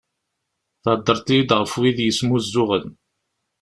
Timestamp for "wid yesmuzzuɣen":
1.79-2.87